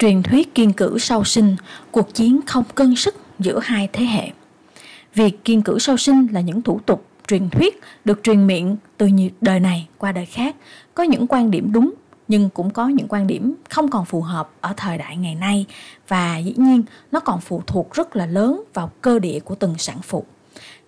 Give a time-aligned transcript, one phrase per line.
[0.00, 1.56] Truyền thuyết kiên cử sau sinh,
[1.90, 4.30] cuộc chiến không cân sức giữa hai thế hệ.
[5.14, 9.06] Việc kiên cử sau sinh là những thủ tục truyền thuyết được truyền miệng từ
[9.06, 10.56] nhiều đời này qua đời khác.
[10.94, 11.94] Có những quan điểm đúng
[12.28, 15.66] nhưng cũng có những quan điểm không còn phù hợp ở thời đại ngày nay
[16.08, 16.82] và dĩ nhiên
[17.12, 20.24] nó còn phụ thuộc rất là lớn vào cơ địa của từng sản phụ.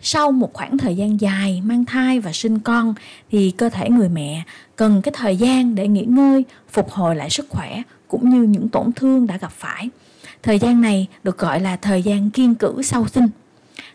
[0.00, 2.94] Sau một khoảng thời gian dài mang thai và sinh con
[3.30, 4.42] thì cơ thể người mẹ
[4.76, 8.68] cần cái thời gian để nghỉ ngơi, phục hồi lại sức khỏe cũng như những
[8.68, 9.88] tổn thương đã gặp phải.
[10.42, 13.28] Thời gian này được gọi là thời gian kiên cử sau sinh.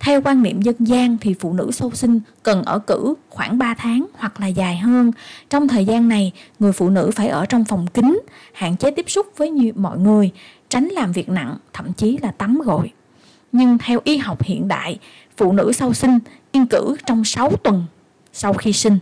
[0.00, 3.74] Theo quan niệm dân gian thì phụ nữ sau sinh cần ở cử khoảng 3
[3.74, 5.12] tháng hoặc là dài hơn.
[5.50, 8.18] Trong thời gian này, người phụ nữ phải ở trong phòng kín,
[8.52, 10.30] hạn chế tiếp xúc với nhiều mọi người,
[10.68, 12.92] tránh làm việc nặng, thậm chí là tắm gội.
[13.52, 14.98] Nhưng theo y học hiện đại,
[15.36, 16.18] phụ nữ sau sinh
[16.52, 17.84] kiên cử trong 6 tuần
[18.32, 18.98] sau khi sinh.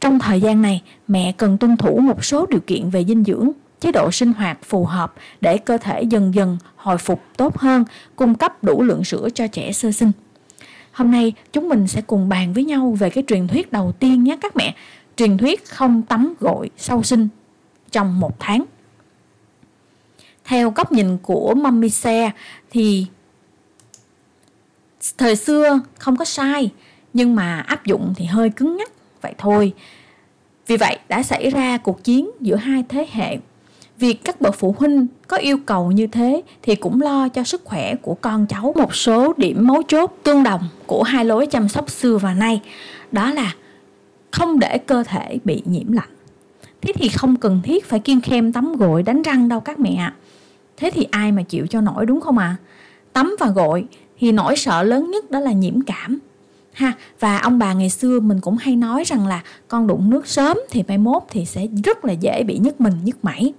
[0.00, 3.50] Trong thời gian này, mẹ cần tuân thủ một số điều kiện về dinh dưỡng
[3.82, 7.84] chế độ sinh hoạt phù hợp để cơ thể dần dần hồi phục tốt hơn,
[8.16, 10.12] cung cấp đủ lượng sữa cho trẻ sơ sinh.
[10.92, 14.24] Hôm nay chúng mình sẽ cùng bàn với nhau về cái truyền thuyết đầu tiên
[14.24, 14.74] nhé các mẹ.
[15.16, 17.28] Truyền thuyết không tắm gội sau sinh
[17.90, 18.64] trong một tháng.
[20.44, 22.30] Theo góc nhìn của Mummy Xe
[22.70, 23.06] thì
[25.18, 26.70] thời xưa không có sai
[27.12, 29.72] nhưng mà áp dụng thì hơi cứng nhắc vậy thôi.
[30.66, 33.38] Vì vậy đã xảy ra cuộc chiến giữa hai thế hệ
[33.98, 37.64] Việc các bậc phụ huynh có yêu cầu như thế thì cũng lo cho sức
[37.64, 38.72] khỏe của con cháu.
[38.76, 42.60] Một số điểm mấu chốt tương đồng của hai lối chăm sóc xưa và nay,
[43.12, 43.54] đó là
[44.30, 46.08] không để cơ thể bị nhiễm lạnh.
[46.80, 49.94] Thế thì không cần thiết phải kiêng khem tắm gội, đánh răng đâu các mẹ
[49.94, 50.14] ạ.
[50.76, 52.46] Thế thì ai mà chịu cho nổi đúng không ạ?
[52.46, 52.60] À?
[53.12, 53.84] Tắm và gội
[54.18, 56.18] thì nỗi sợ lớn nhất đó là nhiễm cảm
[56.72, 60.26] ha, và ông bà ngày xưa mình cũng hay nói rằng là con đụng nước
[60.26, 63.54] sớm thì mai mốt thì sẽ rất là dễ bị nhức mình, nhức mẩy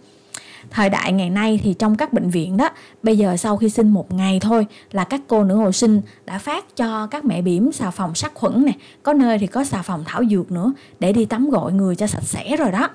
[0.74, 2.70] thời đại ngày nay thì trong các bệnh viện đó,
[3.04, 6.38] bây giờ sau khi sinh một ngày thôi là các cô nữ hồi sinh đã
[6.38, 8.72] phát cho các mẹ bỉm xà phòng sát khuẩn nè,
[9.04, 12.08] có nơi thì có xà phòng thảo dược nữa để đi tắm gội người cho
[12.08, 12.90] sạch sẽ rồi đó.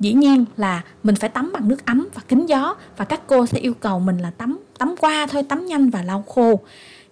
[0.00, 3.46] Dĩ nhiên là mình phải tắm bằng nước ấm và kính gió và các cô
[3.46, 6.60] sẽ yêu cầu mình là tắm tắm qua thôi, tắm nhanh và lau khô.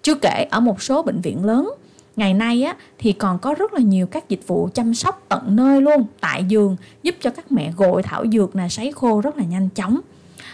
[0.03, 1.71] Chưa kể ở một số bệnh viện lớn,
[2.17, 5.57] ngày nay á, thì còn có rất là nhiều các dịch vụ chăm sóc tận
[5.57, 9.37] nơi luôn, tại giường, giúp cho các mẹ gội thảo dược là sấy khô rất
[9.37, 10.01] là nhanh chóng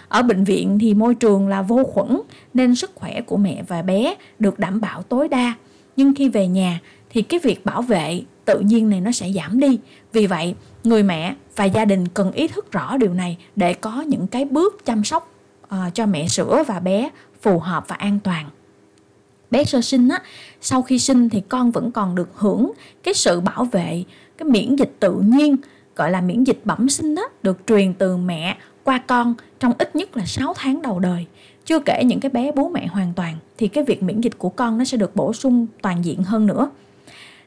[0.08, 2.20] ở bệnh viện thì môi trường là vô khuẩn
[2.54, 5.54] nên sức khỏe của mẹ và bé được đảm bảo tối đa.
[5.96, 9.60] Nhưng khi về nhà thì cái việc bảo vệ tự nhiên này nó sẽ giảm
[9.60, 9.78] đi.
[10.12, 10.54] Vì vậy
[10.84, 14.44] người mẹ và gia đình cần ý thức rõ điều này để có những cái
[14.44, 15.32] bước chăm sóc
[15.64, 17.10] uh, cho mẹ sữa và bé
[17.42, 18.46] phù hợp và an toàn.
[19.50, 20.22] Bé sơ sinh á
[20.60, 22.72] sau khi sinh thì con vẫn còn được hưởng
[23.02, 24.04] cái sự bảo vệ
[24.38, 25.56] cái miễn dịch tự nhiên
[25.96, 29.96] gọi là miễn dịch bẩm sinh đó được truyền từ mẹ qua con trong ít
[29.96, 31.26] nhất là 6 tháng đầu đời.
[31.64, 34.48] Chưa kể những cái bé bố mẹ hoàn toàn thì cái việc miễn dịch của
[34.48, 36.70] con nó sẽ được bổ sung toàn diện hơn nữa.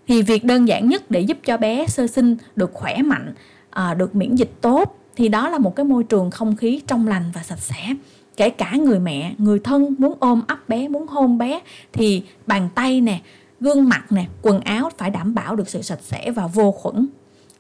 [0.08, 3.34] Thì việc đơn giản nhất để giúp cho bé sơ sinh được khỏe mạnh
[3.70, 7.08] à, được miễn dịch tốt thì đó là một cái môi trường không khí trong
[7.08, 7.94] lành và sạch sẽ.
[8.38, 11.60] Kể cả người mẹ người thân muốn ôm ấp bé muốn hôn bé
[11.94, 13.22] thì bàn tay nè
[13.60, 17.08] gương mặt nè quần áo phải đảm bảo được sự sạch sẽ và vô khuẩn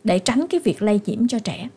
[0.03, 1.67] để tránh cái việc lây nhiễm cho trẻ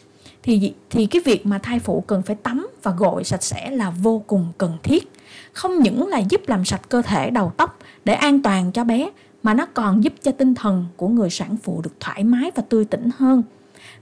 [0.42, 3.90] thì thì cái việc mà thai phụ cần phải tắm và gội sạch sẽ là
[3.90, 5.12] vô cùng cần thiết.
[5.52, 9.10] Không những là giúp làm sạch cơ thể, đầu tóc để an toàn cho bé,
[9.42, 12.62] mà nó còn giúp cho tinh thần của người sản phụ được thoải mái và
[12.68, 13.42] tươi tỉnh hơn.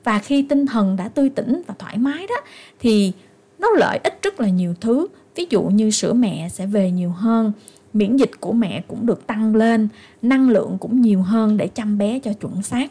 [0.05, 2.37] Và khi tinh thần đã tươi tỉnh và thoải mái đó,
[2.81, 3.13] thì
[3.59, 5.07] nó lợi ích rất là nhiều thứ.
[5.35, 7.53] Ví dụ như sữa mẹ sẽ về nhiều hơn,
[7.93, 9.89] miễn dịch của mẹ cũng được tăng lên,
[10.23, 12.91] năng lượng cũng nhiều hơn để chăm bé cho chuẩn xác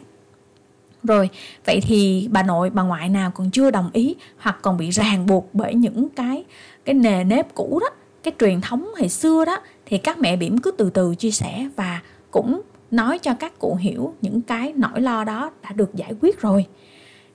[1.02, 1.30] rồi,
[1.66, 5.26] vậy thì bà nội, bà ngoại nào còn chưa đồng ý hoặc còn bị ràng
[5.26, 6.44] buộc bởi những cái
[6.84, 7.88] cái nề nếp cũ đó,
[8.22, 11.68] cái truyền thống hồi xưa đó, thì các mẹ bỉm cứ từ từ chia sẻ
[11.76, 12.00] và
[12.30, 12.60] cũng
[12.90, 16.66] nói cho các cụ hiểu những cái nỗi lo đó đã được giải quyết rồi.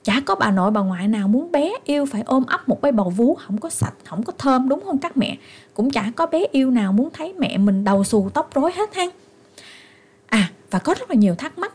[0.04, 2.92] Chả có bà nội, bà ngoại nào muốn bé yêu phải ôm ấp một cái
[2.92, 5.38] bầu vú không có sạch, không có thơm, đúng không các mẹ?
[5.74, 8.96] Cũng chả có bé yêu nào muốn thấy mẹ mình đầu xù tóc rối hết
[8.96, 9.04] ha
[10.28, 11.74] à và có rất là nhiều thắc mắc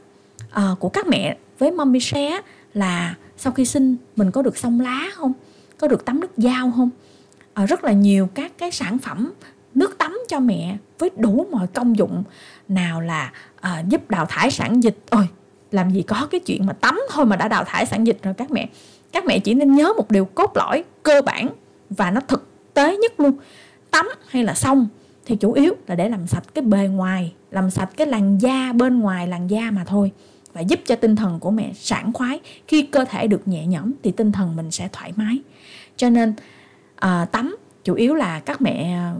[0.56, 2.40] uh, của các mẹ với mommy share
[2.74, 5.32] là sau khi sinh mình có được xông lá không?
[5.78, 6.90] Có được tắm nước dao không?
[7.54, 9.32] À, rất là nhiều các cái sản phẩm
[9.74, 12.24] nước tắm cho mẹ với đủ mọi công dụng.
[12.68, 14.98] Nào là à, giúp đào thải sản dịch.
[15.10, 15.28] Ôi
[15.70, 18.34] làm gì có cái chuyện mà tắm thôi mà đã đào thải sản dịch rồi
[18.34, 18.68] các mẹ.
[19.12, 21.48] Các mẹ chỉ nên nhớ một điều cốt lõi cơ bản
[21.90, 23.32] và nó thực tế nhất luôn.
[23.90, 24.88] Tắm hay là xong
[25.26, 28.72] thì chủ yếu là để làm sạch cái bề ngoài làm sạch cái làn da
[28.72, 30.12] bên ngoài làn da mà thôi
[30.52, 32.40] và giúp cho tinh thần của mẹ sảng khoái.
[32.68, 35.38] Khi cơ thể được nhẹ nhõm thì tinh thần mình sẽ thoải mái.
[35.96, 36.34] Cho nên
[36.96, 39.14] à, tắm chủ yếu là các mẹ à,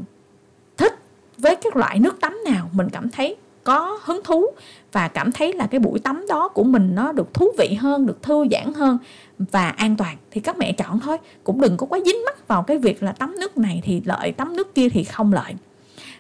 [0.77, 0.95] thích
[1.39, 4.47] với các loại nước tắm nào mình cảm thấy có hứng thú
[4.93, 8.07] và cảm thấy là cái buổi tắm đó của mình nó được thú vị hơn
[8.07, 8.99] được thư giãn hơn
[9.39, 11.17] và an toàn thì các mẹ chọn thôi.
[11.45, 14.33] Cũng đừng có quá dính mắc vào cái việc là tắm nước này thì lợi
[14.33, 15.55] tắm nước kia thì không lợi.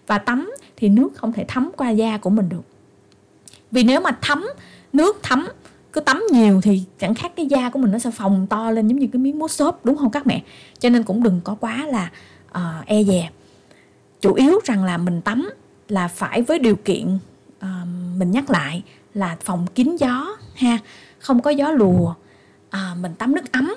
[0.06, 2.62] Và tắm thì nước không thể thấm qua da của mình được
[3.70, 4.46] vì nếu mà thấm
[4.92, 5.48] nước thấm
[5.92, 8.88] cứ tắm nhiều thì chẳng khác cái da của mình nó sẽ phồng to lên
[8.88, 10.42] giống như cái miếng mút xốp đúng không các mẹ?
[10.78, 12.10] Cho nên cũng đừng có quá là
[12.50, 13.30] uh, e dè.
[14.20, 15.50] Chủ yếu rằng là mình tắm
[15.88, 17.18] là phải với điều kiện
[17.58, 18.82] uh, mình nhắc lại
[19.14, 20.78] là phòng kín gió ha
[21.18, 22.14] không có gió lùa.
[22.68, 23.74] Uh, mình tắm nước ấm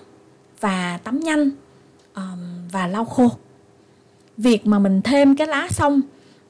[0.60, 1.52] và tắm nhanh
[2.12, 2.22] uh,
[2.72, 3.32] và lau khô.
[4.38, 6.02] Việc mà mình thêm cái lá sông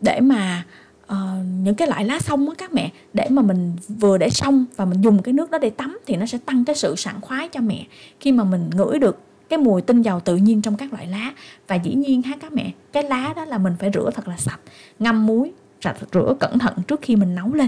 [0.01, 0.65] để mà
[1.11, 1.17] uh,
[1.63, 4.85] những cái loại lá sông á các mẹ để mà mình vừa để xong và
[4.85, 7.49] mình dùng cái nước đó để tắm thì nó sẽ tăng cái sự sảng khoái
[7.49, 7.85] cho mẹ.
[8.19, 9.19] Khi mà mình ngửi được
[9.49, 11.33] cái mùi tinh dầu tự nhiên trong các loại lá
[11.67, 14.37] và dĩ nhiên ha các mẹ cái lá đó là mình phải rửa thật là
[14.37, 14.59] sạch
[14.99, 17.67] ngâm muối sạch rửa cẩn thận trước khi mình nấu lên.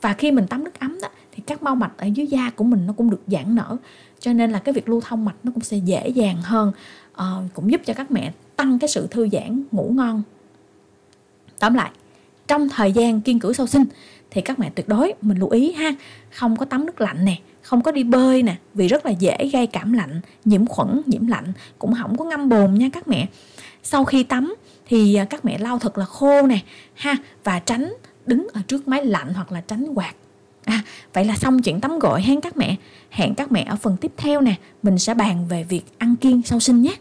[0.00, 2.64] Và khi mình tắm nước ấm đó thì các mau mạch ở dưới da của
[2.64, 3.76] mình nó cũng được giãn nở
[4.20, 6.72] cho nên là cái việc lưu thông mạch nó cũng sẽ dễ dàng hơn
[7.12, 10.22] uh, cũng giúp cho các mẹ tăng cái sự thư giãn ngủ ngon.
[11.58, 11.90] Tóm lại
[12.48, 13.84] trong thời gian kiên cử sau sinh,
[14.30, 15.94] thì các mẹ tuyệt đối mình lưu ý ha,
[16.30, 19.50] không có tắm nước lạnh nè, không có đi bơi nè, vì rất là dễ
[19.52, 23.26] gây cảm lạnh, nhiễm khuẩn, nhiễm lạnh, cũng không có ngâm bồn nha các mẹ.
[23.82, 24.54] Sau khi tắm
[24.86, 26.58] thì à, các mẹ lau thật là khô nè,
[26.94, 27.94] ha, và tránh
[28.26, 30.14] đứng ở trước máy lạnh hoặc là tránh quạt.
[30.64, 30.82] À
[31.12, 32.76] vậy là xong chuyện tắm gội hen các mẹ.
[33.10, 36.42] Hẹn các mẹ ở phần tiếp theo nè, mình sẽ bàn về việc ăn kiêng
[36.42, 36.94] sau sinh nhé.